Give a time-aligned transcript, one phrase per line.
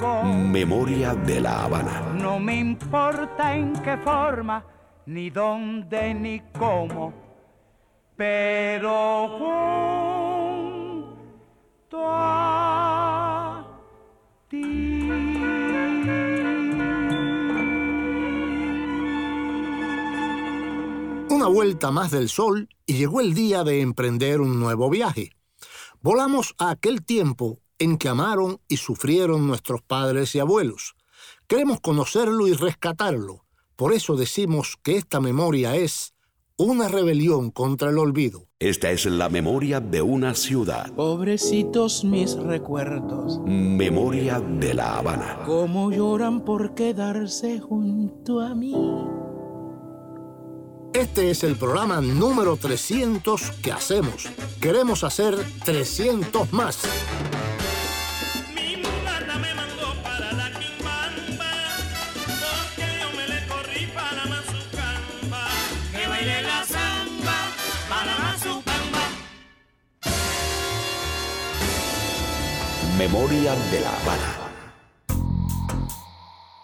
[0.00, 2.00] Memoria de la Habana.
[2.14, 4.64] No me importa en qué forma,
[5.04, 7.12] ni dónde, ni cómo,
[8.16, 9.28] pero
[11.88, 13.66] junto a
[14.48, 15.10] ti.
[21.28, 25.32] Una vuelta más del sol y llegó el día de emprender un nuevo viaje.
[26.00, 30.94] Volamos a aquel tiempo en que amaron y sufrieron nuestros padres y abuelos.
[31.48, 33.44] Queremos conocerlo y rescatarlo.
[33.74, 36.14] Por eso decimos que esta memoria es
[36.56, 38.46] una rebelión contra el olvido.
[38.58, 40.92] Esta es la memoria de una ciudad.
[40.92, 45.38] Pobrecitos mis recuerdos, Memoria de la Habana.
[45.46, 48.74] cómo lloran por quedarse junto a mí.
[50.92, 54.28] Este es el programa número 300 que hacemos.
[54.60, 56.82] Queremos hacer 300 más.
[73.00, 74.36] Memoria de la Habana.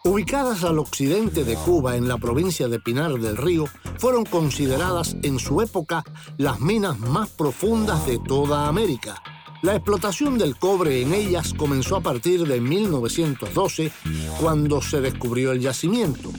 [0.05, 3.65] Ubicadas al occidente de Cuba, en la provincia de Pinar del Río,
[3.97, 6.05] fueron consideradas en su época
[6.37, 9.23] las minas más profundas de toda América.
[9.63, 13.91] La explotación del cobre en ellas comenzó a partir de 1912,
[14.39, 16.33] cuando se descubrió el yacimiento.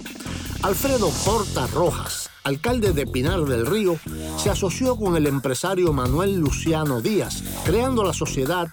[0.62, 3.98] Alfredo Porta Rojas, alcalde de Pinar del Río,
[4.38, 8.68] se asoció con el empresario Manuel Luciano Díaz, creando la sociedad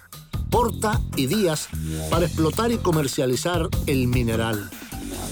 [0.55, 1.69] Porta y Díaz
[2.09, 4.71] para explotar y comercializar el mineral.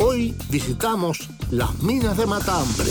[0.00, 2.90] Hoy visitamos las minas de Matambre.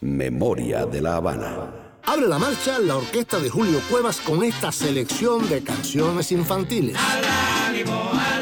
[0.00, 1.70] Memoria de la Habana.
[2.02, 6.96] Abre la marcha la orquesta de Julio Cuevas con esta selección de canciones infantiles.
[6.96, 8.39] ánimo, al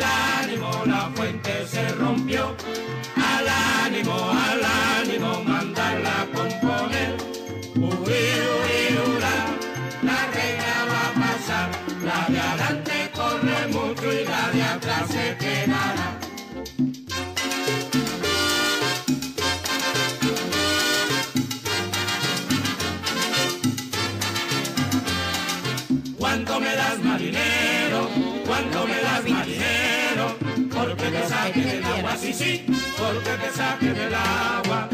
[33.59, 34.89] porque te saque del agua.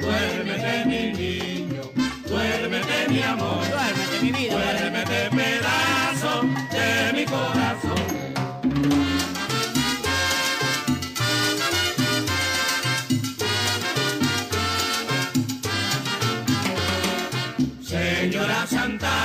[0.00, 1.82] Duérmete mi niño,
[2.26, 8.04] duérmete mi amor, duérmete mi vida, duérmete pedazo de mi corazón.
[17.82, 19.23] Señora Santana,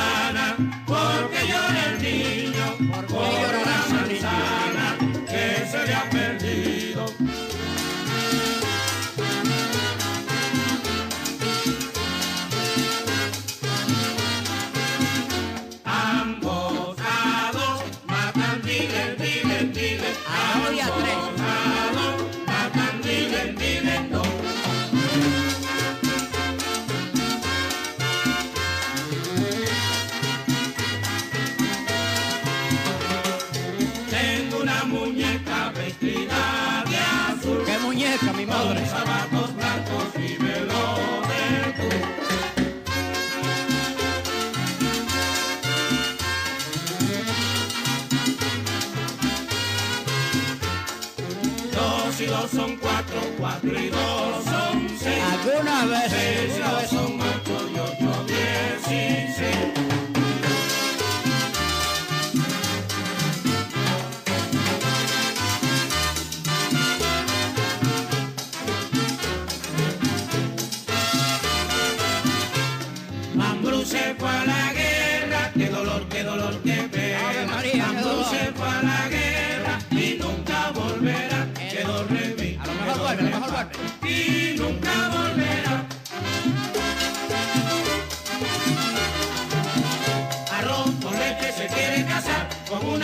[52.51, 55.23] Dos y son cuatro, cuatro y dos son seis.
[55.23, 56.09] ¿Alguna vez?
[56.09, 59.59] Seis y ¿Alguna dos son ocho y ocho dieciséis.
[59.66, 59.78] Mambrú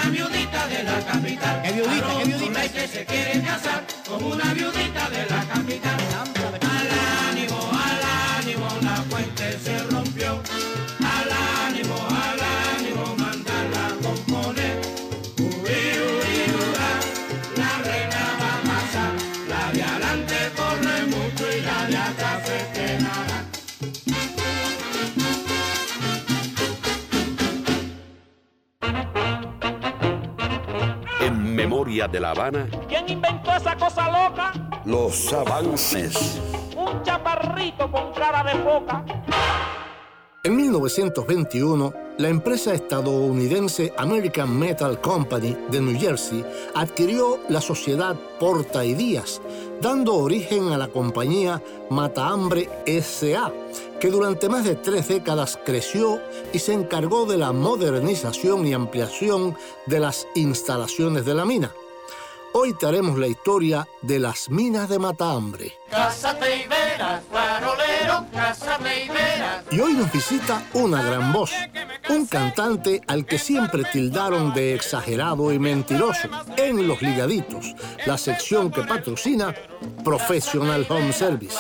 [0.06, 1.62] una viudita de la capital.
[1.64, 2.62] ¿Qué viudita, qué viudita?
[2.62, 6.35] leche se quiere casar con una viudita de la capital.
[32.16, 34.54] De La Habana, ¿Quién inventó esa cosa loca?
[34.86, 36.40] los avances.
[36.78, 39.04] Un chaparrito con cara de foca.
[40.42, 48.86] En 1921, la empresa estadounidense American Metal Company de New Jersey adquirió la sociedad Porta
[48.86, 49.42] y Díaz,
[49.82, 53.52] dando origen a la compañía Matahambre S.A.,
[54.00, 56.22] que durante más de tres décadas creció
[56.54, 61.74] y se encargó de la modernización y ampliación de las instalaciones de la mina.
[62.58, 65.74] Hoy te haremos la historia de las minas de Matahambre.
[65.92, 69.66] Cásate y verás, farolero, cásate y verás.
[69.72, 71.52] Y hoy nos visita una gran voz,
[72.08, 77.76] un cantante al que siempre tildaron de exagerado y mentiroso en Los Ligaditos,
[78.06, 79.54] la sección que patrocina
[80.06, 81.58] Professional Home Service.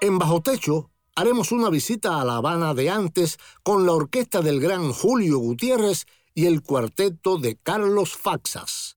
[0.00, 4.60] En Bajo Techo haremos una visita a La Habana de antes con la orquesta del
[4.60, 8.96] gran Julio Gutiérrez y el cuarteto de Carlos Faxas.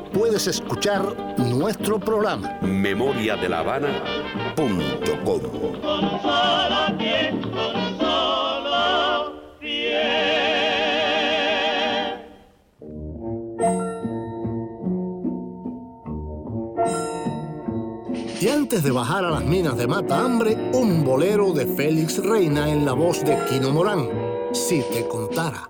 [0.13, 1.01] puedes escuchar
[1.37, 2.59] nuestro programa.
[2.61, 4.03] Memoria de La Habana.
[4.55, 5.41] Punto com.
[18.39, 22.71] Y antes de bajar a las minas de Mata Hambre, un bolero de Félix Reina
[22.71, 24.09] en la voz de Quino Morán.
[24.51, 25.67] Si te contara.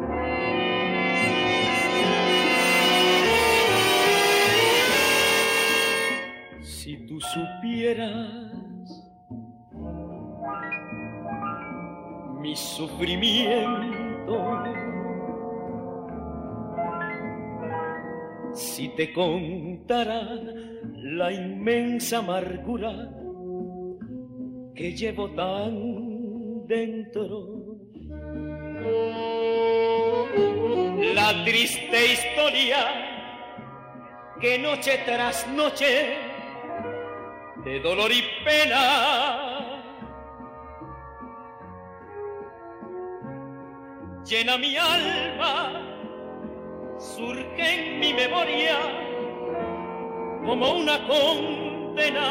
[7.21, 9.05] Supieras
[12.39, 14.63] mi sufrimiento,
[18.53, 20.27] si te contara
[20.95, 23.09] la inmensa amargura
[24.73, 27.61] que llevo tan dentro.
[31.13, 32.79] La triste historia
[34.39, 36.30] que noche tras noche
[37.63, 39.81] de dolor y pena
[44.31, 45.81] llena mi alma,
[46.97, 48.77] surge en mi memoria
[50.45, 52.21] como una condenar.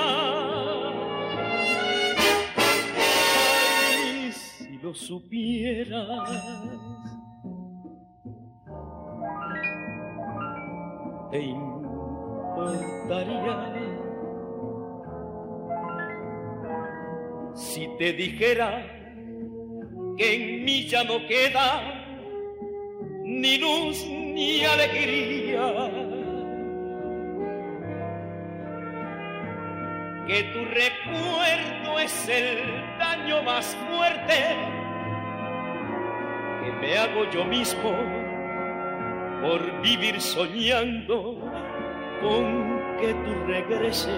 [3.87, 6.31] Ay, si lo supieras.
[11.31, 12.51] Te importaría
[17.55, 18.87] si te dijera
[20.17, 22.01] que en mí ya no queda
[23.25, 25.91] ni luz ni alegría.
[30.27, 32.59] Que tu recuerdo es el
[32.99, 34.81] daño más fuerte
[36.63, 37.91] que me hago yo mismo
[39.41, 41.37] por vivir soñando
[42.21, 44.11] con que tú regreses.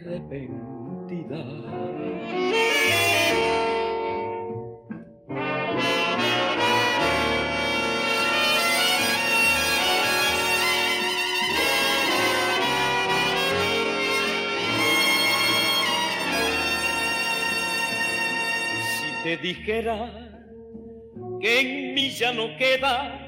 [0.00, 1.44] Arrepentida.
[19.22, 20.10] te dijera
[21.40, 23.18] que en mí ya no queda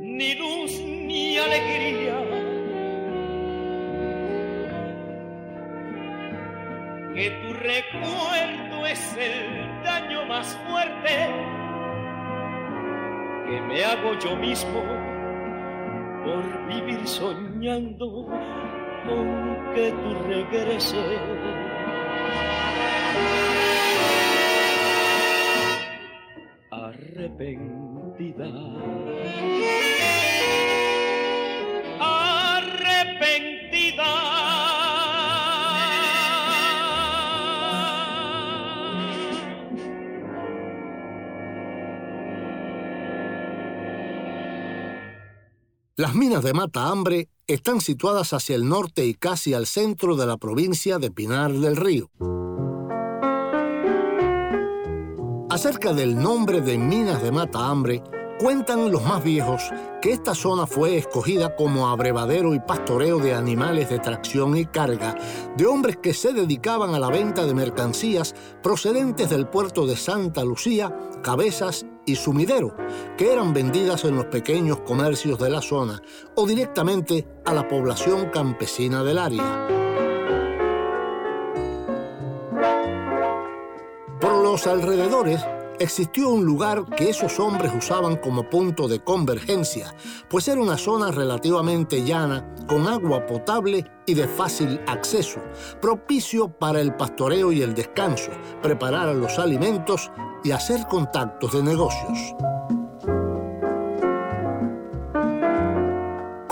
[0.00, 2.33] ni luz ni alegría.
[7.14, 11.28] Que tu recuerdo es el daño más fuerte
[13.46, 14.82] que me hago yo mismo
[16.24, 18.26] por vivir soñando
[19.06, 21.20] con que tú regreses.
[26.70, 28.50] arrepentida.
[45.96, 50.26] Las minas de Mata Hambre están situadas hacia el norte y casi al centro de
[50.26, 52.10] la provincia de Pinar del Río.
[55.48, 58.02] Acerca del nombre de Minas de Mata Hambre,
[58.40, 59.62] cuentan los más viejos
[60.02, 65.14] que esta zona fue escogida como abrevadero y pastoreo de animales de tracción y carga
[65.56, 68.34] de hombres que se dedicaban a la venta de mercancías
[68.64, 72.76] procedentes del puerto de Santa Lucía, Cabezas y Sumidero,
[73.16, 76.02] que eran vendidas en los pequeños comercios de la zona
[76.34, 79.68] o directamente a la población campesina del área.
[84.20, 85.44] Por los alrededores
[85.78, 89.94] existió un lugar que esos hombres usaban como punto de convergencia,
[90.28, 95.40] pues era una zona relativamente llana, con agua potable y de fácil acceso,
[95.80, 98.30] propicio para el pastoreo y el descanso,
[98.62, 100.10] preparar los alimentos
[100.42, 102.34] y hacer contactos de negocios.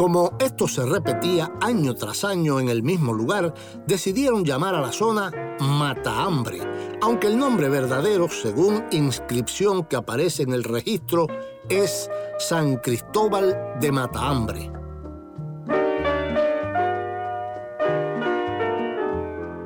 [0.02, 3.54] Como esto se repetía año tras año en el mismo lugar,
[3.86, 5.30] decidieron llamar a la zona
[5.60, 6.58] Mata Hambre,
[7.00, 11.28] aunque el nombre verdadero, según inscripción que aparece en el registro,
[11.68, 14.28] es San Cristóbal de Mata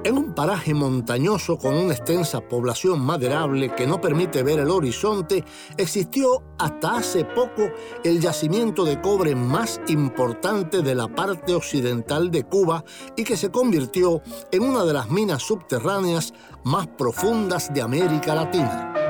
[0.06, 5.44] En un paraje montañoso con una extensa población maderable que no permite ver el horizonte,
[5.76, 7.72] existió hasta hace poco
[8.04, 12.84] el yacimiento de cobre más importante de la parte occidental de Cuba
[13.16, 14.22] y que se convirtió
[14.52, 16.32] en una de las minas subterráneas
[16.62, 19.05] más profundas de América Latina.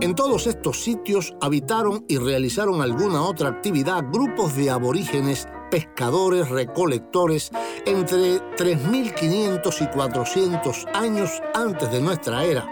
[0.00, 7.50] En todos estos sitios habitaron y realizaron alguna otra actividad grupos de aborígenes, pescadores, recolectores,
[7.84, 12.66] entre 3.500 y 400 años antes de nuestra era.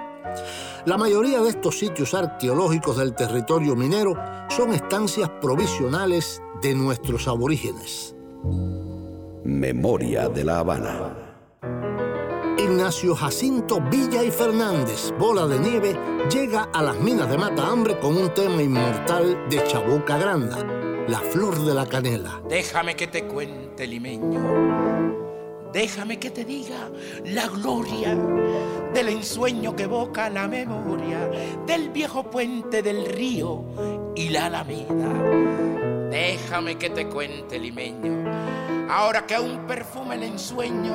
[0.86, 4.14] La mayoría de estos sitios arqueológicos del territorio minero
[4.48, 8.16] son estancias provisionales de nuestros aborígenes.
[9.44, 11.27] Memoria de la Habana.
[12.58, 15.96] Ignacio Jacinto Villa y Fernández, Bola de Nieve,
[16.28, 20.58] llega a las minas de Mata Hambre con un tema inmortal de Chabuca Granda,
[21.06, 22.42] La Flor de la Canela.
[22.48, 25.70] Déjame que te cuente, limeño.
[25.72, 26.90] Déjame que te diga
[27.26, 28.16] la gloria
[28.92, 31.30] del ensueño que evoca la memoria
[31.64, 33.62] del viejo puente del río
[34.16, 36.10] y la alameda.
[36.10, 40.94] Déjame que te cuente, limeño ahora que aún perfuma el ensueño,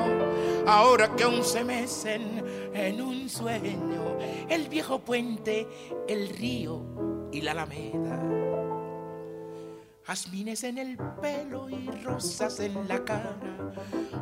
[0.65, 4.17] ahora que aún se mecen en un sueño,
[4.49, 5.67] el viejo puente,
[6.07, 8.19] el río y la alameda.
[10.05, 13.37] jazmines en el pelo y rosas en la cara.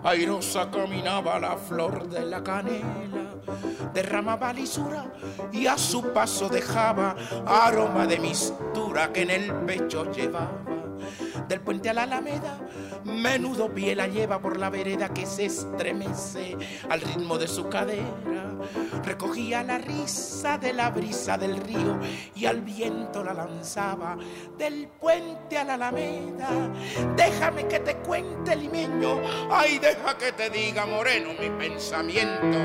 [0.03, 3.35] Airosa caminaba la flor de la canela,
[3.93, 5.11] derramaba lisura
[5.51, 7.15] y a su paso dejaba
[7.47, 10.80] aroma de mistura que en el pecho llevaba.
[11.47, 12.59] Del puente a la alameda,
[13.03, 16.57] menudo pie la lleva por la vereda que se estremece
[16.89, 18.05] al ritmo de su cadera.
[19.03, 21.99] Recogía la risa de la brisa del río
[22.35, 24.17] y al viento la lanzaba
[24.57, 26.71] del puente a la alameda.
[27.15, 32.57] Déjame que te cuente, limeño, ay, deja que te diga, moreno, mi pensamiento.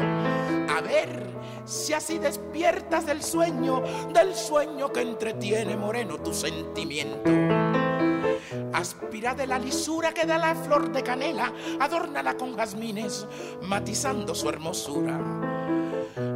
[0.69, 1.27] A ver
[1.65, 3.83] si así despiertas del sueño,
[4.13, 7.76] del sueño que entretiene, moreno, tu sentimiento.
[8.73, 13.27] Aspira de la lisura que da la flor de canela, adórnala con jazmines,
[13.63, 15.19] matizando su hermosura.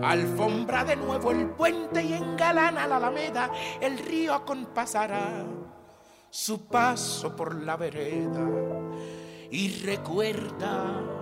[0.02, 3.50] Alfombra de nuevo el puente y engalana la alameda,
[3.80, 5.44] el río acompasará
[6.30, 8.48] su paso por la vereda.
[9.50, 11.19] Y recuerda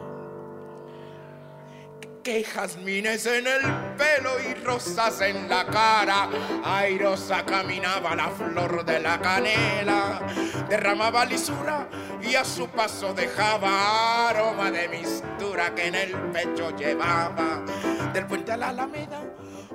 [2.23, 3.63] que jazmines en el
[3.97, 6.29] pelo y rosas en la cara.
[6.65, 10.21] Airosa caminaba la flor de la canela,
[10.69, 11.89] derramaba lisura
[12.23, 17.65] y a su paso dejaba aroma de mistura que en el pecho llevaba.
[18.13, 19.23] Del puente a la alameda,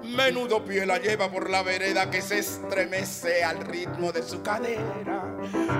[0.03, 5.23] menudo pie la lleva por la vereda que se estremece al ritmo de su cadera.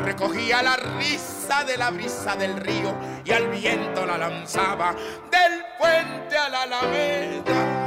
[0.04, 4.96] Recogía la risa de la brisa del río y al viento la lanzaba
[5.32, 7.84] del puente a la alameda.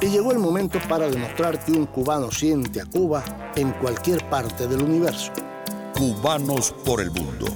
[0.00, 3.24] Y llegó el momento para demostrar que un cubano siente a Cuba
[3.56, 5.32] en cualquier parte del universo.
[5.96, 7.46] Cubanos por el mundo.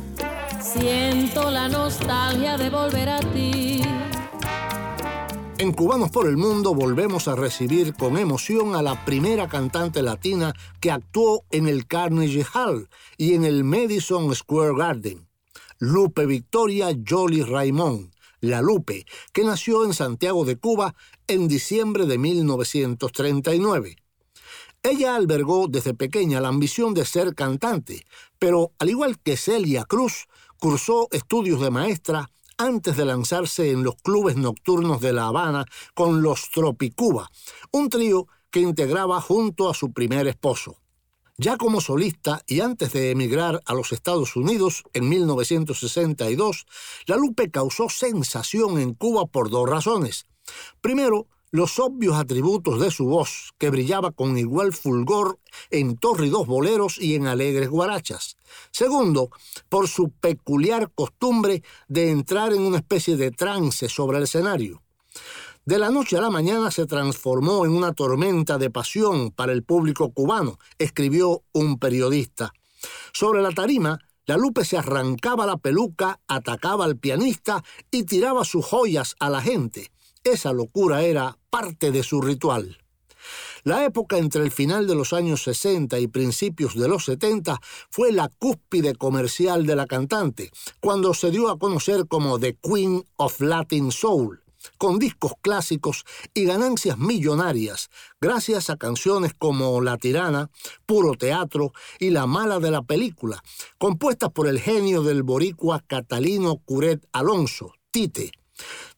[0.61, 3.83] Siento la nostalgia de volver a ti.
[5.63, 10.53] En Cubanos por el Mundo volvemos a recibir con emoción a la primera cantante latina
[10.81, 15.29] que actuó en el Carnegie Hall y en el Madison Square Garden,
[15.79, 20.97] Lupe Victoria Jolie Raymond, la Lupe, que nació en Santiago de Cuba
[21.29, 23.95] en diciembre de 1939.
[24.83, 28.05] Ella albergó desde pequeña la ambición de ser cantante,
[28.41, 30.27] pero al igual que Celia Cruz,
[30.59, 36.23] cursó estudios de maestra antes de lanzarse en los clubes nocturnos de La Habana con
[36.23, 37.31] los Tropicuba,
[37.73, 40.79] un trío que integraba junto a su primer esposo.
[41.39, 46.67] Ya como solista y antes de emigrar a los Estados Unidos en 1962,
[47.07, 50.27] La Lupe causó sensación en Cuba por dos razones.
[50.81, 55.39] Primero, los obvios atributos de su voz, que brillaba con igual fulgor
[55.71, 58.39] en tórridos boleros y en alegres guarachas.
[58.71, 59.31] Segundo,
[59.69, 64.83] por su peculiar costumbre de entrar en una especie de trance sobre el escenario.
[65.67, 69.63] De la noche a la mañana se transformó en una tormenta de pasión para el
[69.63, 72.53] público cubano, escribió un periodista.
[73.13, 78.65] Sobre la tarima, la Lupe se arrancaba la peluca, atacaba al pianista y tiraba sus
[78.65, 79.93] joyas a la gente.
[80.25, 82.79] Esa locura era parte de su ritual.
[83.65, 88.13] La época entre el final de los años 60 y principios de los 70 fue
[88.13, 93.41] la cúspide comercial de la cantante, cuando se dio a conocer como The Queen of
[93.41, 94.43] Latin Soul,
[94.79, 96.05] con discos clásicos
[96.35, 100.51] y ganancias millonarias, gracias a canciones como La Tirana,
[100.87, 103.43] Puro Teatro y La Mala de la Película,
[103.79, 108.33] compuestas por el genio del boricua Catalino Curet Alonso, Tite.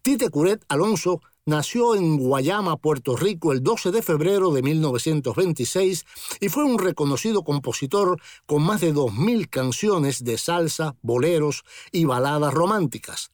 [0.03, 6.05] Tite Curet Alonso nació en Guayama, Puerto Rico, el 12 de febrero de 1926
[6.40, 12.53] y fue un reconocido compositor con más de 2.000 canciones de salsa, boleros y baladas
[12.55, 13.31] románticas.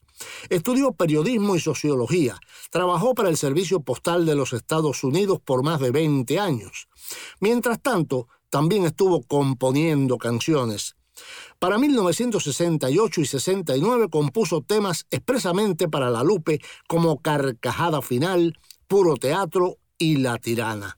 [0.49, 2.39] Estudió periodismo y sociología.
[2.69, 6.87] Trabajó para el Servicio Postal de los Estados Unidos por más de 20 años.
[7.39, 10.95] Mientras tanto, también estuvo componiendo canciones.
[11.59, 18.57] Para 1968 y 69 compuso temas expresamente para la Lupe como Carcajada Final,
[18.87, 20.97] Puro Teatro y La Tirana.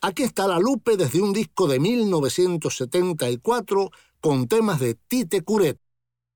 [0.00, 3.90] Aquí está la Lupe desde un disco de 1974
[4.20, 5.78] con temas de Tite Curet,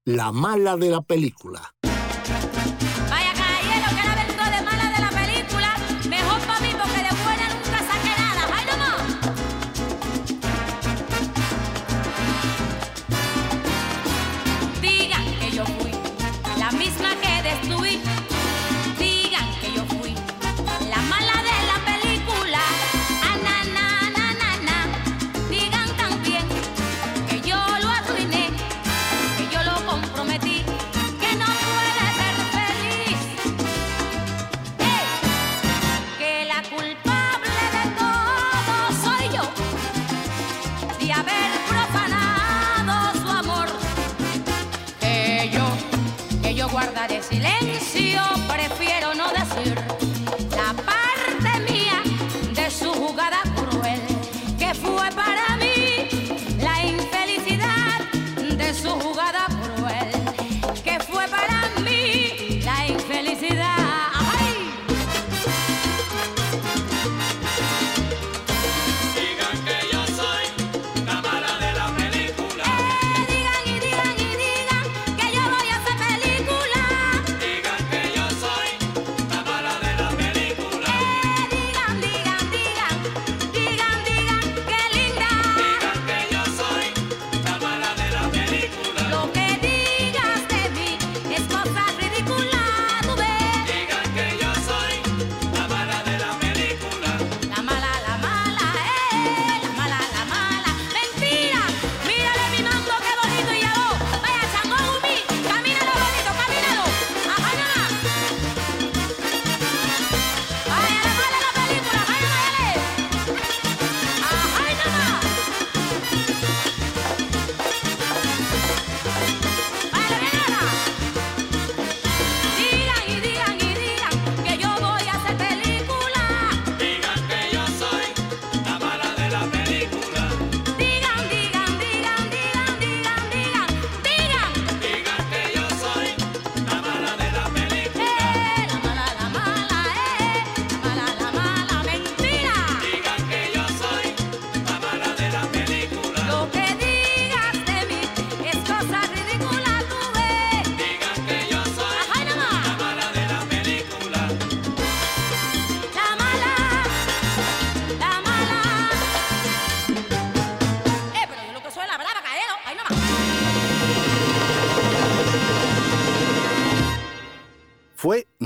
[0.04, 1.72] La Mala de la Película.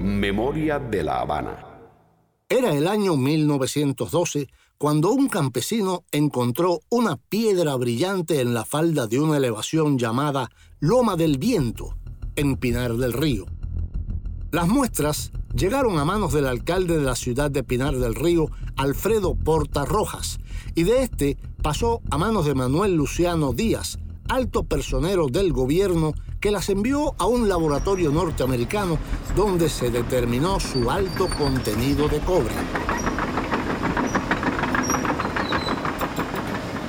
[0.00, 1.64] Memoria de la Habana.
[2.48, 9.18] Era el año 1912 cuando un campesino encontró una piedra brillante en la falda de
[9.18, 11.96] una elevación llamada Loma del Viento,
[12.36, 13.46] en Pinar del Río.
[14.52, 19.34] Las muestras llegaron a manos del alcalde de la ciudad de Pinar del Río, Alfredo
[19.34, 20.38] Porta Rojas,
[20.74, 26.12] y de este pasó a manos de Manuel Luciano Díaz, alto personero del gobierno
[26.46, 29.00] que las envió a un laboratorio norteamericano
[29.34, 32.54] donde se determinó su alto contenido de cobre.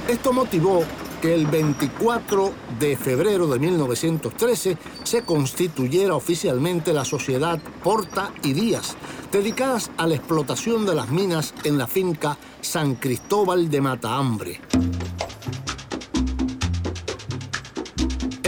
[0.07, 0.83] Esto motivó
[1.23, 8.95] que el 24 de febrero de 1913 se constituyera oficialmente la sociedad Porta y Díaz,
[9.31, 14.61] dedicadas a la explotación de las minas en la finca San Cristóbal de Matahambre.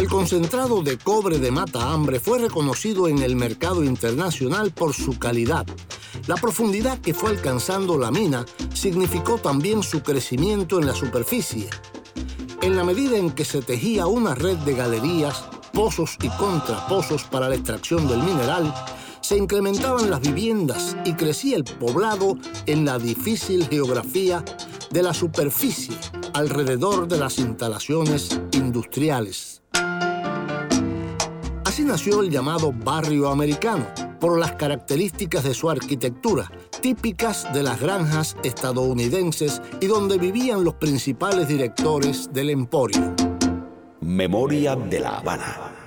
[0.09, 5.67] Concentrado de cobre de Matahambre fue reconocido en el mercado internacional por su calidad.
[6.25, 8.43] La profundidad que fue alcanzando la mina
[8.73, 11.69] significó también su crecimiento en la superficie.
[12.63, 15.43] En la medida en que se tejía una red de galerías,
[15.73, 18.73] pozos y contrapozos para la extracción del mineral,
[19.29, 24.43] se incrementaban las viviendas y crecía el poblado en la difícil geografía
[24.89, 25.95] de la superficie
[26.33, 29.61] alrededor de las instalaciones industriales.
[31.63, 33.85] Así nació el llamado barrio americano,
[34.19, 40.73] por las características de su arquitectura, típicas de las granjas estadounidenses y donde vivían los
[40.73, 43.13] principales directores del emporio.
[44.01, 45.78] Memoria de la Habana.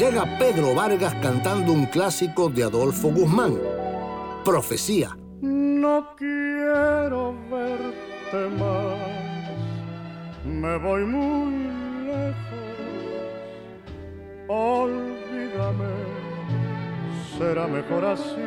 [0.00, 3.58] Llega Pedro Vargas cantando un clásico de Adolfo Guzmán,
[4.46, 5.14] Profecía.
[5.42, 8.96] No quiero verte más,
[10.46, 11.52] me voy muy
[12.06, 12.78] lejos.
[14.48, 15.92] Olvídame,
[17.36, 18.40] será mejor así.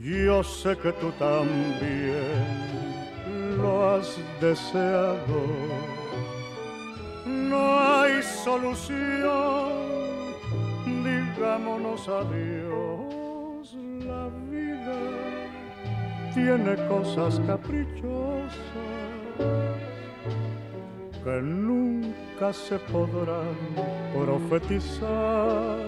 [0.00, 2.22] Yo sé que tú también
[3.60, 6.03] lo has deseado.
[8.44, 9.72] Solución,
[10.86, 13.76] digámonos adiós.
[14.04, 14.98] La vida
[16.34, 18.54] tiene cosas caprichosas
[21.24, 23.56] que nunca se podrán
[24.14, 25.78] profetizar.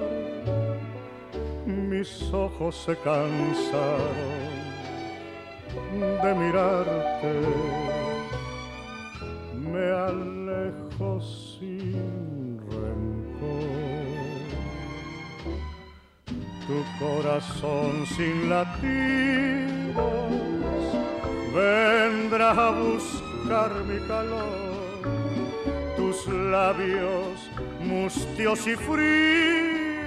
[1.66, 4.56] Mis ojos se cansaron
[6.22, 7.32] de mirarte,
[9.54, 9.92] me
[10.56, 14.16] alejo sin rencor.
[16.66, 19.94] Tu corazón sin latidos
[21.54, 24.76] vendrá a buscar mi calor
[25.96, 30.06] tus labios mustios y fríos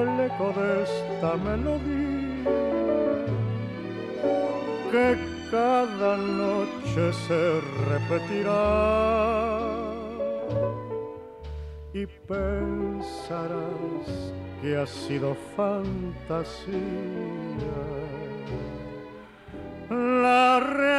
[0.03, 2.09] el eco de esta melodía
[4.91, 5.17] que
[5.51, 8.59] cada noche se repetirá
[11.93, 13.49] y pensarás
[14.61, 16.77] que ha sido fantasía.
[19.89, 20.98] La realidad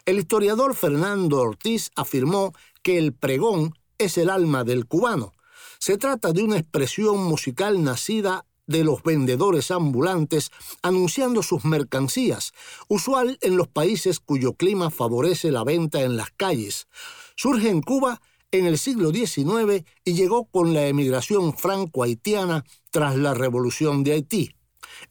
[0.05, 5.33] El historiador Fernando Ortiz afirmó que el pregón es el alma del cubano.
[5.79, 12.53] Se trata de una expresión musical nacida de los vendedores ambulantes anunciando sus mercancías,
[12.87, 16.87] usual en los países cuyo clima favorece la venta en las calles.
[17.35, 23.33] Surge en Cuba en el siglo XIX y llegó con la emigración franco-haitiana tras la
[23.33, 24.55] revolución de Haití.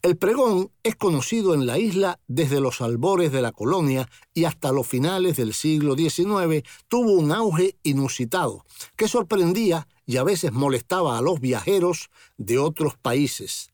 [0.01, 4.71] El pregón es conocido en la isla desde los albores de la colonia y hasta
[4.71, 11.17] los finales del siglo XIX tuvo un auge inusitado que sorprendía y a veces molestaba
[11.17, 13.71] a los viajeros de otros países.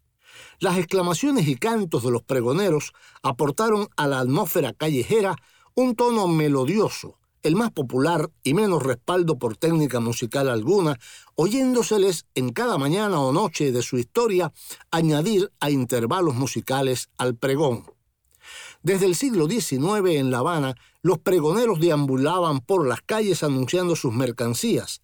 [0.59, 5.35] Las exclamaciones y cantos de los pregoneros aportaron a la atmósfera callejera
[5.75, 10.99] un tono melodioso, el más popular y menos respaldo por técnica musical alguna,
[11.35, 14.51] oyéndoseles en cada mañana o noche de su historia
[14.91, 17.85] añadir a intervalos musicales al pregón.
[18.81, 24.13] Desde el siglo XIX en La Habana, los pregoneros deambulaban por las calles anunciando sus
[24.13, 25.01] mercancías.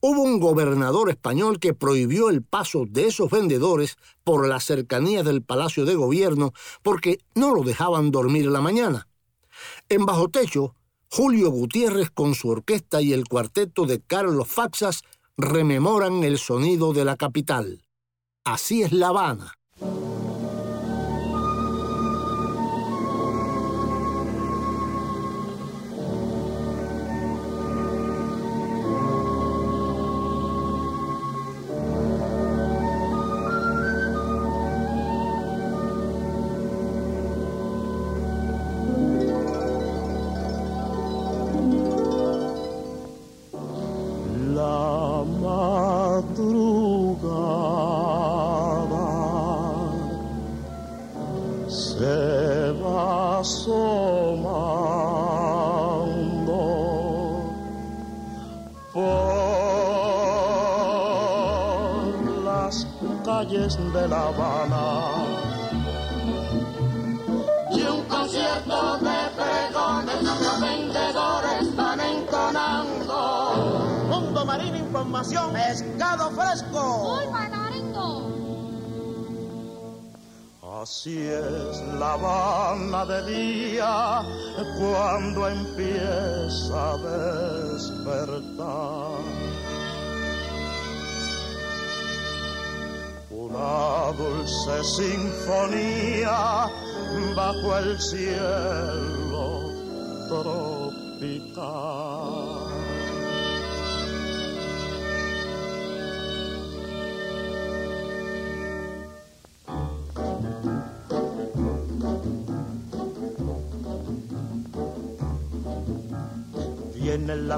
[0.00, 5.42] Hubo un gobernador español que prohibió el paso de esos vendedores por las cercanías del
[5.42, 9.08] Palacio de Gobierno porque no lo dejaban dormir la mañana.
[9.88, 10.74] En Bajo Techo,
[11.16, 15.04] Julio Gutiérrez con su orquesta y el cuarteto de Carlos Faxas
[15.36, 17.84] rememoran el sonido de la capital.
[18.44, 19.54] Así es La Habana.
[63.94, 64.84] De La Habana.
[67.70, 73.16] Y un concierto de pregones, los vendedores van entonando.
[74.10, 77.20] Mundo Marino Información, pescado fresco.
[80.82, 84.22] Así es La Habana de día
[84.78, 86.23] cuando empieza
[94.44, 96.68] dulce sinfonía
[97.34, 98.83] bajo el cielo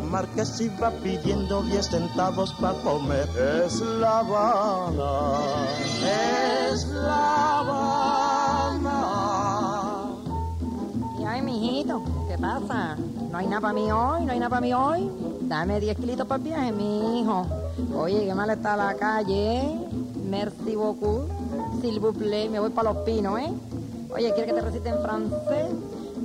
[0.07, 3.29] La marquesa pidiendo 10 centavos para comer.
[3.67, 5.41] Es La Habana,
[6.71, 8.93] es La Habana.
[11.19, 12.97] Y ay, mijito, ¿qué pasa?
[13.33, 14.25] ¿No hay nada para mí hoy?
[14.25, 15.11] ¿No hay nada para mí hoy?
[15.41, 17.45] Dame 10 kilitos para el viaje, mi hijo.
[17.99, 19.89] Oye, qué mal está la calle, ¿eh?
[20.31, 21.29] Merci beaucoup.
[21.81, 23.53] S'il vous plaît, me voy para los pinos, ¿eh?
[24.15, 25.67] Oye, ¿quieres que te recite en francés?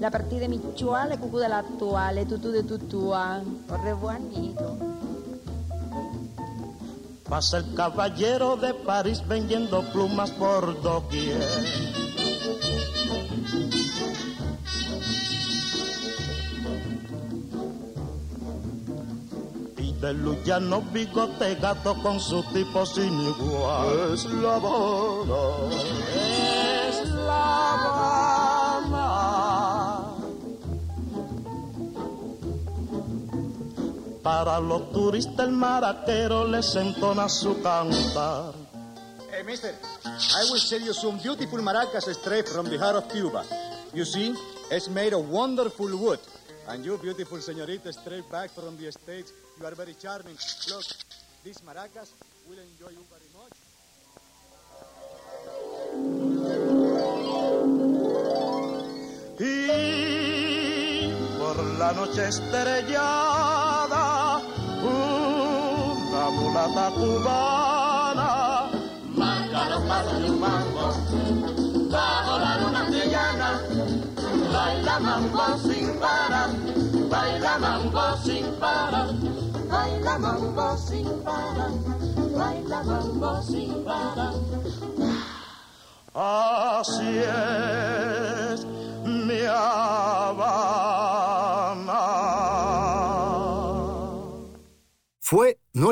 [0.01, 3.43] La partida de Michoa, le cucú de la toile, tutú de tutúa.
[3.69, 4.75] Au revoir, mijito.
[7.29, 11.37] Pasa el caballero de París vendiendo plumas por doquier.
[19.77, 24.13] Y de Luyano bigote gato con su tipo sin igual.
[24.15, 24.59] Es La.
[34.23, 38.53] Para los turistas el les entona su cantar.
[39.31, 39.73] Hey, mister,
[40.05, 43.43] I will sell you some beautiful maracas straight from the heart of Cuba.
[43.93, 44.35] You see,
[44.69, 46.19] it's made of wonderful wood.
[46.67, 50.37] And you, beautiful señorita, straight back from the States, you are very charming.
[50.69, 50.85] Look,
[51.43, 52.11] these maracas
[52.47, 53.57] will enjoy you very much.
[59.39, 60.10] Y
[61.53, 64.05] por la noche estrellada,
[64.83, 68.69] una mulata cubana
[69.15, 70.93] marca los pasos de un mambo
[71.89, 73.61] bajo la luna antillana.
[74.53, 76.49] Baila mambo sin parar,
[77.09, 79.09] baila mambo sin parar,
[79.69, 81.71] baila mambo sin parar,
[82.37, 84.33] baila mambo sin parar.
[86.13, 87.60] Así es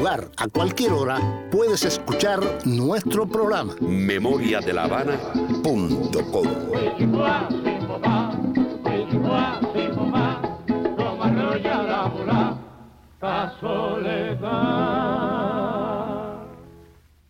[0.00, 3.74] lugar, a cualquier hora, puedes escuchar nuestro programa.
[3.80, 5.78] memoriadelavana.com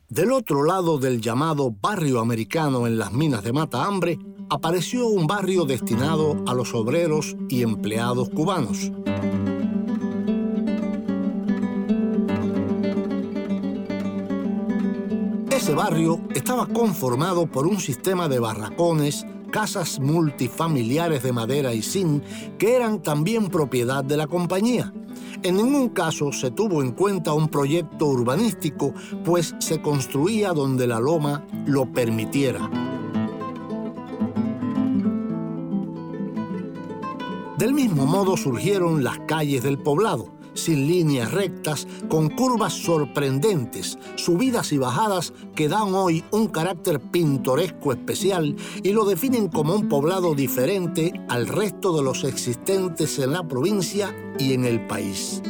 [0.08, 4.16] Del otro lado del llamado barrio americano en las minas de Mata Hambre,
[4.48, 8.92] apareció un barrio destinado a los obreros y empleados cubanos.
[15.60, 22.22] Ese barrio estaba conformado por un sistema de barracones, casas multifamiliares de madera y zinc
[22.56, 24.90] que eran también propiedad de la compañía.
[25.42, 30.98] En ningún caso se tuvo en cuenta un proyecto urbanístico, pues se construía donde la
[30.98, 32.70] loma lo permitiera.
[37.58, 44.72] Del mismo modo surgieron las calles del poblado, sin líneas rectas, con curvas sorprendentes, subidas
[44.72, 50.34] y bajadas que dan hoy un carácter pintoresco especial y lo definen como un poblado
[50.34, 55.42] diferente al resto de los existentes en la provincia y en el país.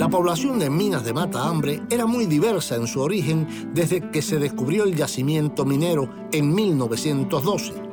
[0.00, 4.22] La población de Minas de Mata Hambre era muy diversa en su origen desde que
[4.22, 7.89] se descubrió el yacimiento minero en 1912.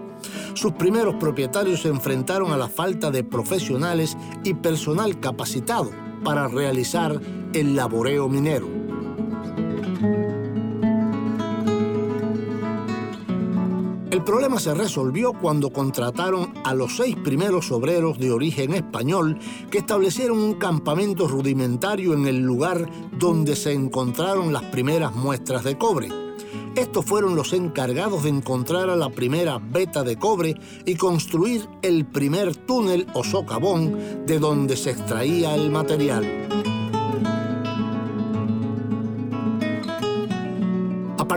[0.58, 5.92] Sus primeros propietarios se enfrentaron a la falta de profesionales y personal capacitado
[6.24, 7.22] para realizar
[7.54, 8.68] el laboreo minero.
[14.10, 19.38] El problema se resolvió cuando contrataron a los seis primeros obreros de origen español
[19.70, 25.78] que establecieron un campamento rudimentario en el lugar donde se encontraron las primeras muestras de
[25.78, 26.27] cobre.
[26.78, 30.56] Estos fueron los encargados de encontrar a la primera beta de cobre
[30.86, 36.67] y construir el primer túnel o socavón de donde se extraía el material.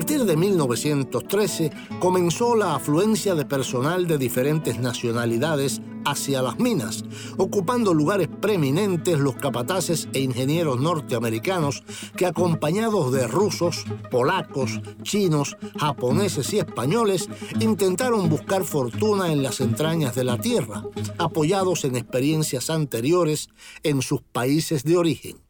[0.00, 7.04] Partir de 1913 comenzó la afluencia de personal de diferentes nacionalidades hacia las minas,
[7.36, 11.84] ocupando lugares preeminentes los capataces e ingenieros norteamericanos
[12.16, 17.28] que acompañados de rusos, polacos, chinos, japoneses y españoles
[17.60, 20.82] intentaron buscar fortuna en las entrañas de la tierra,
[21.18, 23.50] apoyados en experiencias anteriores
[23.82, 25.49] en sus países de origen.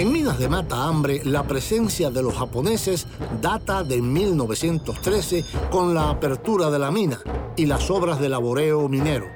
[0.00, 3.06] En minas de mata hambre, la presencia de los japoneses
[3.42, 7.20] data de 1913 con la apertura de la mina
[7.54, 9.26] y las obras de laboreo minero.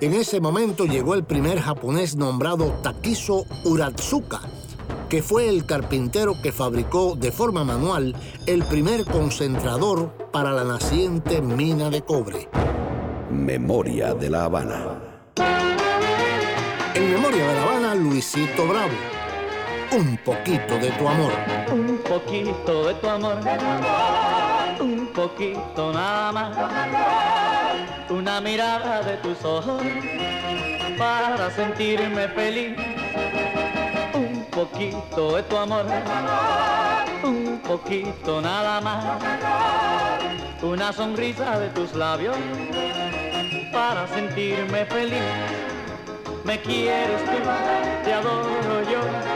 [0.00, 4.40] En ese momento llegó el primer japonés nombrado Takiso Uratsuka,
[5.08, 8.16] que fue el carpintero que fabricó de forma manual
[8.46, 12.48] el primer concentrador para la naciente mina de cobre.
[13.30, 14.98] Memoria de la Habana.
[16.96, 19.17] En Memoria de la Habana, Luisito Bravo
[19.92, 21.32] un poquito de tu amor.
[21.70, 23.38] Un poquito de tu amor.
[24.80, 26.56] Un poquito nada más.
[28.10, 29.82] Una mirada de tus ojos
[30.98, 32.76] para sentirme feliz.
[34.14, 35.86] Un poquito de tu amor.
[37.22, 39.04] Un poquito nada más.
[40.62, 42.36] Una sonrisa de tus labios
[43.72, 45.22] para sentirme feliz.
[46.44, 47.32] Me quieres tú,
[48.04, 49.27] te adoro yo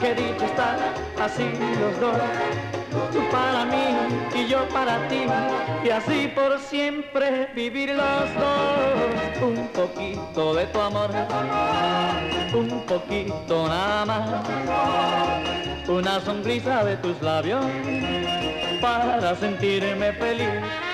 [0.00, 0.78] qué dicho estar
[1.20, 1.44] así
[1.80, 2.16] los dos.
[3.12, 3.94] Tú para mí
[4.34, 5.26] y yo para ti,
[5.84, 9.42] y así por siempre vivir los dos.
[9.42, 11.10] Un poquito de tu amor,
[12.54, 15.88] un poquito nada más.
[15.88, 17.64] Una sonrisa de tus labios
[18.80, 20.85] para sentirme feliz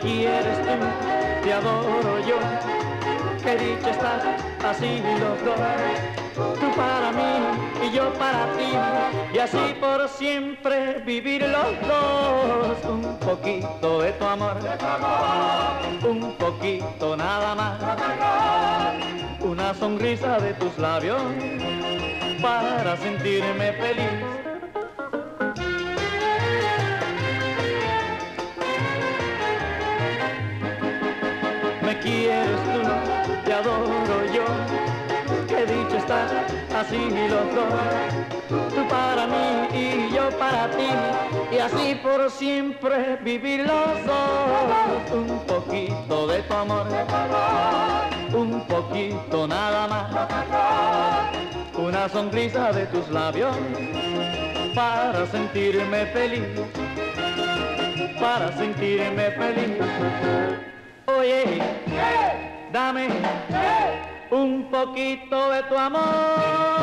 [0.00, 2.38] quieres tú, te adoro yo.
[3.42, 4.22] Qué dicha estás
[4.64, 5.58] así los dos.
[6.60, 8.72] Tú para mí y yo para ti.
[9.34, 12.84] Y así por siempre vivir los dos.
[12.84, 14.56] Un poquito de tu amor.
[16.06, 17.80] Un poquito nada más.
[19.40, 21.22] Una sonrisa de tus labios
[22.42, 24.47] para sentirme feliz
[36.88, 38.70] así los dos.
[38.74, 40.88] Tú para mí y yo para ti.
[41.52, 45.12] Y así por siempre vivir los dos.
[45.12, 46.86] Un poquito de tu amor.
[48.32, 50.08] Un poquito nada más.
[51.76, 53.54] Una sonrisa de tus labios
[54.74, 56.44] para sentirme feliz.
[58.18, 59.78] Para sentirme feliz.
[61.06, 61.62] Oye,
[62.72, 63.08] dame
[64.30, 66.78] un poquito de tu amor.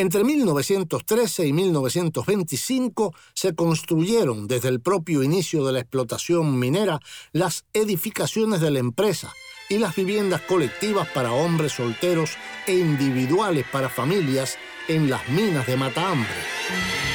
[0.00, 7.00] Entre 1913 y 1925 se construyeron desde el propio inicio de la explotación minera
[7.32, 9.30] las edificaciones de la empresa
[9.68, 14.56] y las viviendas colectivas para hombres solteros e individuales para familias
[14.88, 17.09] en las minas de Matahambre.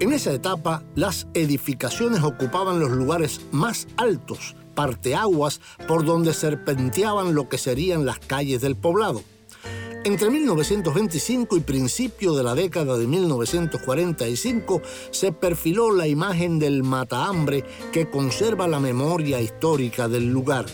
[0.00, 7.50] En esa etapa, las edificaciones ocupaban los lugares más altos, parteaguas por donde serpenteaban lo
[7.50, 9.22] que serían las calles del poblado.
[10.02, 14.80] Entre 1925 y principio de la década de 1945
[15.10, 20.64] se perfiló la imagen del matahambre que conserva la memoria histórica del lugar.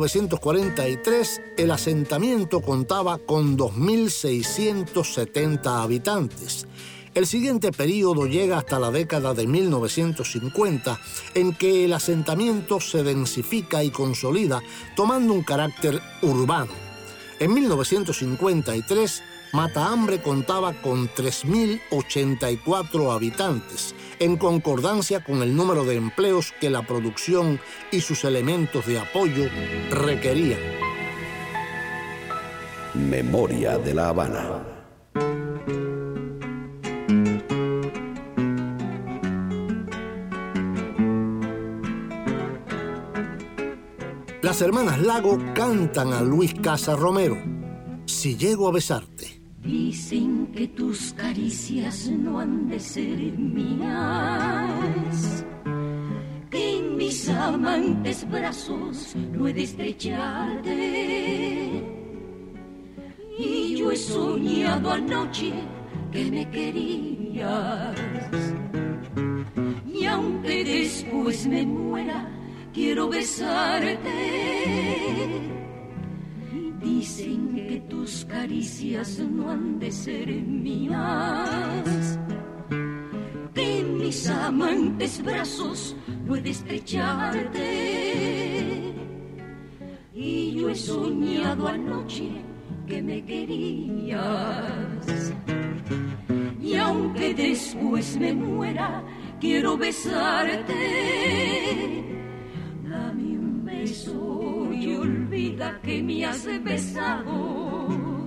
[0.00, 6.66] 1943, el asentamiento contaba con 2.670 habitantes.
[7.14, 10.98] El siguiente período llega hasta la década de 1950,
[11.34, 14.60] en que el asentamiento se densifica y consolida,
[14.96, 16.72] tomando un carácter urbano.
[17.38, 19.22] En 1953,
[19.54, 27.60] Matahambre contaba con 3.084 habitantes, en concordancia con el número de empleos que la producción
[27.92, 29.48] y sus elementos de apoyo
[29.92, 30.58] requerían.
[32.94, 34.64] Memoria de la Habana.
[44.42, 47.40] Las hermanas Lago cantan a Luis Casa Romero.
[48.06, 49.13] Si llego a besarte.
[49.64, 53.86] Dicen que tus caricias no han de ser mías,
[56.50, 60.72] que en mis amantes brazos no he de estrecharte.
[63.38, 65.54] Y yo he soñado anoche
[66.12, 67.98] que me querías.
[69.86, 72.28] Y aunque después me muera,
[72.74, 74.10] quiero besarte.
[76.84, 82.18] Dicen que tus caricias no han de ser mías,
[83.54, 87.64] que mis amantes brazos no he de estrecharte.
[90.12, 92.28] Y yo he soñado anoche
[92.86, 94.22] que me querías.
[96.60, 99.02] Y aunque después me muera,
[99.40, 100.74] quiero besarte.
[102.86, 104.33] Dame un beso
[105.54, 108.24] olvida que me has besado.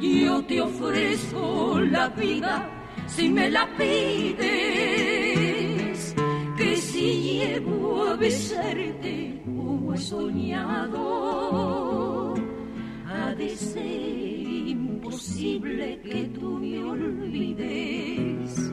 [0.00, 2.68] Yo te ofrezco la vida
[3.06, 4.44] si me la pides.
[6.56, 11.04] Que si llego a besarte como he soñado,
[13.06, 13.86] ha de ser
[14.68, 18.72] imposible que tú me olvides.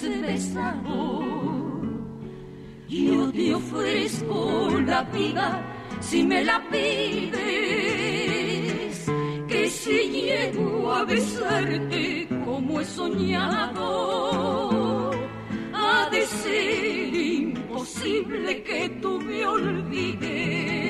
[0.00, 1.20] Has besado.
[2.88, 5.62] Yo te ofrezco la vida
[6.00, 7.40] si me la pides.
[9.48, 13.90] Que si llego a besarte como he soñado,
[15.72, 20.89] ha de ser imposible que tú me olvides.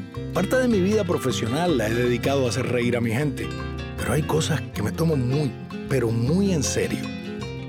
[0.33, 3.49] Parte de mi vida profesional la he dedicado a hacer reír a mi gente,
[3.97, 5.51] pero hay cosas que me tomo muy,
[5.89, 7.01] pero muy en serio.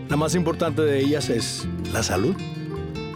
[0.09, 2.37] La más importante de ellas es la salud.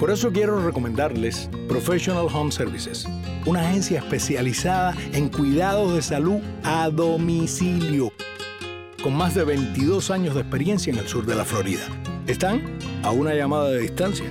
[0.00, 3.06] Por eso quiero recomendarles Professional Home Services,
[3.46, 8.12] una agencia especializada en cuidados de salud a domicilio,
[9.00, 11.86] con más de 22 años de experiencia en el sur de la Florida.
[12.26, 12.64] Están
[13.04, 14.26] a una llamada de distancia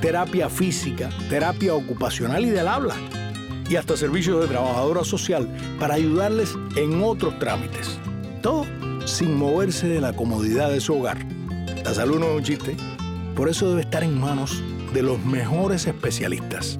[0.00, 2.94] terapia física, terapia ocupacional y del habla,
[3.68, 5.46] y hasta servicios de trabajadora social
[5.78, 7.98] para ayudarles en otros trámites.
[8.40, 8.64] Todo
[9.04, 11.18] sin moverse de la comodidad de su hogar.
[11.84, 12.76] La salud no es un chiste,
[13.36, 14.62] por eso debe estar en manos
[14.92, 16.76] de los mejores especialistas.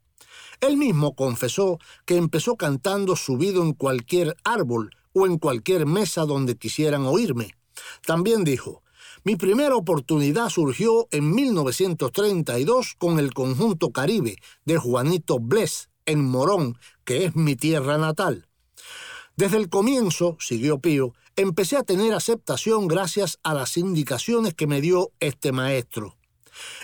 [0.59, 6.57] Él mismo confesó que empezó cantando subido en cualquier árbol o en cualquier mesa donde
[6.57, 7.53] quisieran oírme.
[8.07, 8.81] También dijo,
[9.23, 16.77] mi primera oportunidad surgió en 1932 con el conjunto Caribe de Juanito Bless en Morón,
[17.05, 18.47] que es mi tierra natal.
[19.35, 24.81] Desde el comienzo, siguió Pío, empecé a tener aceptación gracias a las indicaciones que me
[24.81, 26.17] dio este maestro.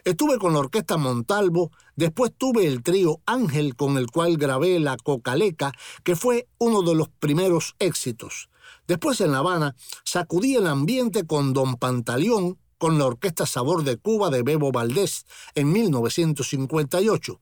[0.03, 4.95] Estuve con la orquesta Montalvo, después tuve el trío Ángel con el cual grabé La
[4.95, 5.73] Cocaleca,
[6.03, 8.49] que fue uno de los primeros éxitos.
[8.87, 13.97] Después en La Habana sacudí el ambiente con Don Pantaleón, con la Orquesta Sabor de
[13.97, 17.41] Cuba de Bebo Valdés en 1958.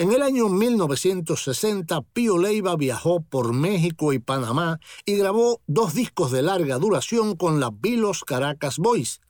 [0.00, 6.32] En el año 1960, Pío Leiva viajó por México y Panamá y grabó dos discos
[6.32, 9.20] de larga duración con la Vilos Caracas Boys.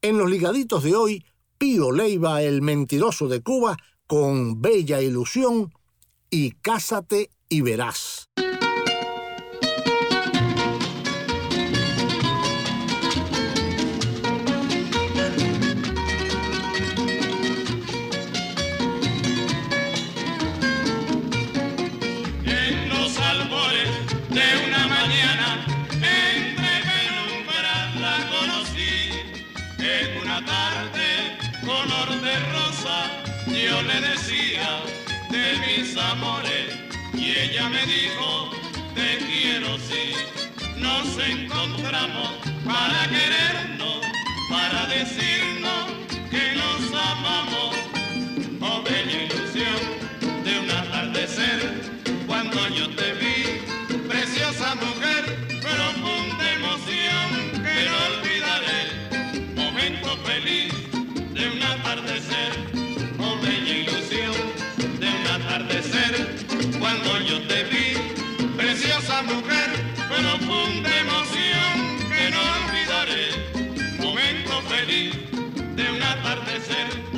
[0.00, 1.26] En los ligaditos de hoy,
[1.58, 3.76] Pío Leiva, el mentiroso de Cuba,
[4.06, 5.70] con Bella Ilusión
[6.30, 8.29] y Cásate y Verás.
[37.12, 38.50] Y ella me dijo,
[38.94, 40.14] te quiero sí.
[40.78, 42.30] Nos encontramos
[42.64, 44.00] para querernos,
[44.48, 45.99] para decirnos
[69.22, 69.70] mujer,
[70.08, 71.72] profunda emoción
[72.08, 73.28] que no olvidaré.
[73.98, 75.16] Momento feliz
[75.76, 77.09] de un atardecer.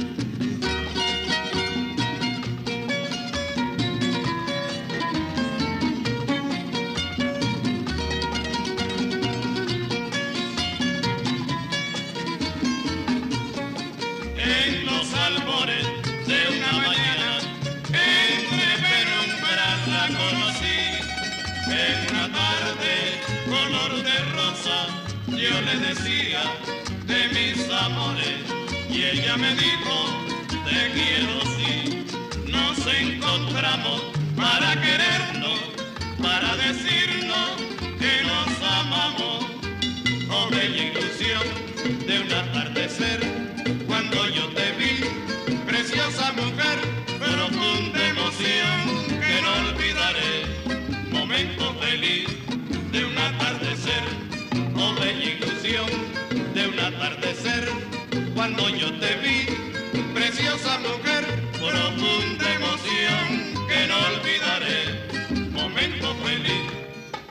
[25.72, 26.42] Le decía
[27.06, 28.40] de mis amores,
[28.90, 29.94] y ella me dijo,
[30.66, 32.04] te quiero sí.
[32.46, 34.02] Nos encontramos
[34.36, 35.60] para querernos,
[36.20, 37.50] para decirnos
[37.98, 38.48] que nos
[38.80, 39.46] amamos.
[40.30, 41.42] Oh, bella ilusión
[42.06, 43.20] de un atardecer
[43.86, 45.04] cuando yo te vi,
[45.66, 46.78] preciosa mujer,
[47.18, 48.76] profunda emoción
[49.20, 50.34] que no olvidaré.
[51.10, 52.28] Momento feliz
[52.90, 54.02] de un atardecer,
[54.76, 55.41] oh bella
[57.02, 57.68] atardecer.
[58.34, 59.46] Cuando yo te vi,
[60.14, 65.50] preciosa mujer, profunda emoción que no olvidaré.
[65.50, 66.70] Momento feliz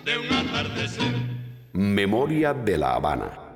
[0.06, 1.14] de un atardecer.
[1.74, 3.51] Memoria de la Habana.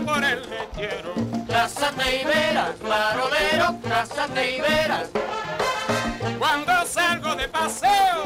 [0.00, 1.14] Por el lechero.
[1.48, 5.08] Cásate y verás, farolero, cásate y verás.
[6.38, 8.24] Cuando salgo de paseo,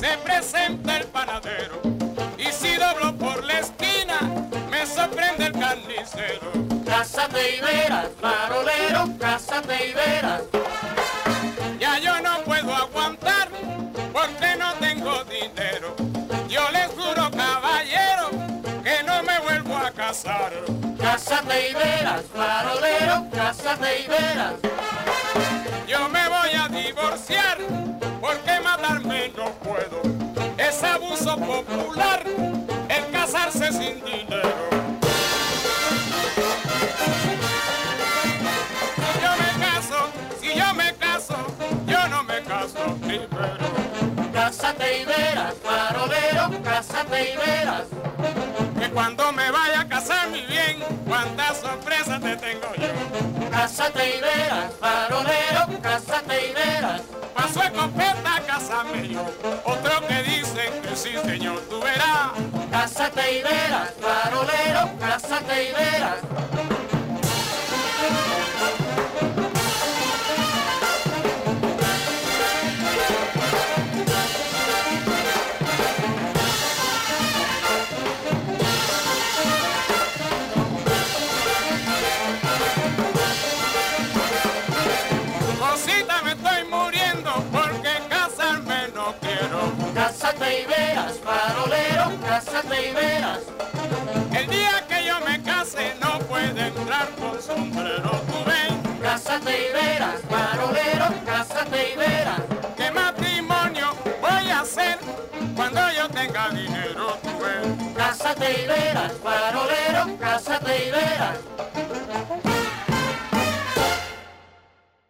[0.00, 1.80] se presenta el panadero.
[2.38, 4.18] Y si doblo por la esquina,
[4.70, 6.50] me sorprende el carnicero.
[6.84, 10.42] Cásate y verás, farolero, cásate y verás.
[11.78, 13.48] Ya yo no puedo aguantar
[14.12, 15.94] porque no tengo dinero.
[16.48, 18.30] Yo les juro, caballero,
[18.82, 20.81] que no me vuelvo a casar.
[21.32, 24.52] Cásate y verás, farolero, cásate y verás.
[25.88, 27.56] Yo me voy a divorciar
[28.20, 30.02] porque matarme no puedo.
[30.58, 32.22] Es abuso popular
[32.90, 34.68] el casarse sin dinero.
[38.98, 41.46] Si yo me caso, si yo me caso,
[41.86, 43.72] yo no me caso primero.
[44.34, 47.84] Cásate y verás, farolero, cásate y verás.
[48.92, 53.50] Cuando me vaya a casar mi bien, cuántas sorpresas te tengo yo.
[53.50, 57.00] Cásate y verás, farolero, cásate y verás.
[57.34, 59.26] Paso escopeta a yo,
[59.64, 62.32] otro que dicen que sí señor, tú verás.
[62.70, 66.51] Cásate y verás, farolero, cásate y verás.
[92.72, 93.40] Cásate y verás.
[94.32, 99.00] El día que yo me case no puede entrar con sombrero, tú ven.
[99.00, 102.40] Cásate y verás, farolero, cásate y verás.
[102.76, 104.98] ¿Qué matrimonio voy a hacer
[105.54, 107.94] cuando yo tenga dinero, tú ven?
[107.94, 111.38] Cásate y verás, farolero, cásate y verás.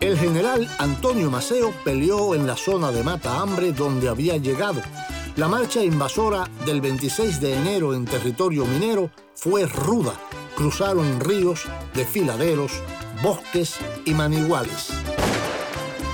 [0.00, 4.80] El general Antonio Maceo peleó en la zona de Matahambre donde había llegado.
[5.38, 10.12] La marcha invasora del 26 de enero en territorio minero fue ruda.
[10.56, 11.62] Cruzaron ríos,
[11.94, 12.72] desfiladeros,
[13.22, 14.88] bosques y maniguales.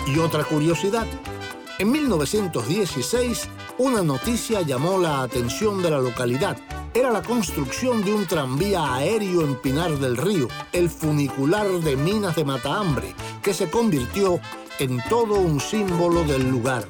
[0.06, 1.06] Y otra curiosidad,
[1.78, 3.48] en 1916
[3.78, 6.58] una noticia llamó la atención de la localidad.
[6.92, 12.36] Era la construcción de un tranvía aéreo en Pinar del Río, el funicular de Minas
[12.36, 14.38] de Matahambre, que se convirtió
[14.78, 16.86] en todo un símbolo del lugar.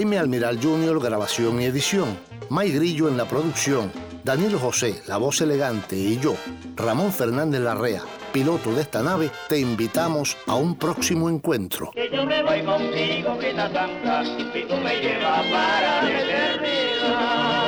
[0.00, 2.18] Jaime Almiral Jr., grabación y edición.
[2.48, 3.92] May Grillo en la producción.
[4.24, 6.36] Daniel José, la voz elegante, y yo,
[6.74, 11.90] Ramón Fernández Larrea, piloto de esta nave, te invitamos a un próximo encuentro.
[11.90, 17.58] Que yo me voy contigo, Grita Santa, y tú me llevas para la eternidad.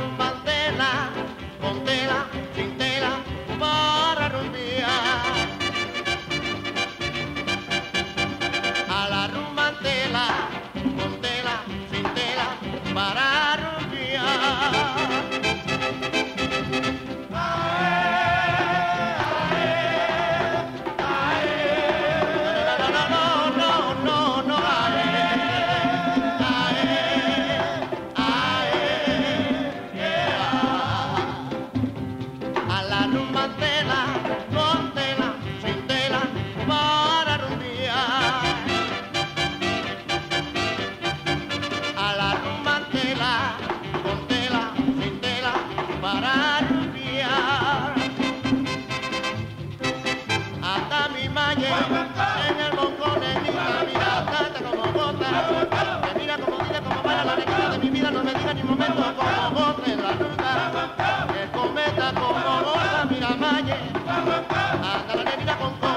[58.11, 61.27] no me diga ni un momento como vos de la ruta.
[61.43, 63.77] El cometa como bola, mira malle.
[64.07, 65.93] Anda la negrita con co,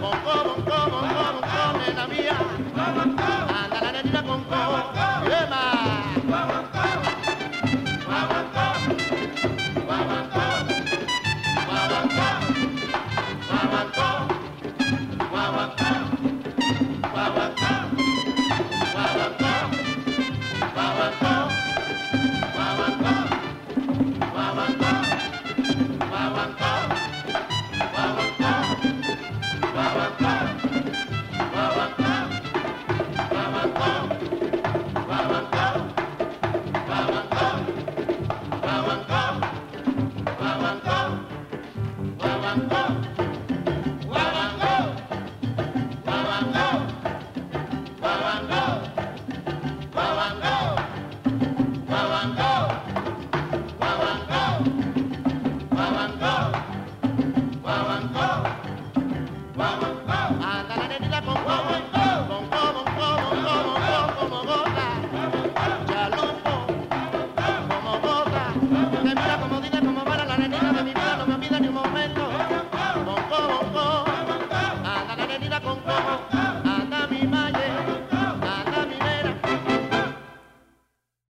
[0.00, 2.36] con co, con co, con mía.
[3.64, 4.60] Anda la negrita con co,
[5.26, 5.90] ¡ema!
[20.60, 21.34] Bawako,
[22.56, 23.29] Bawako.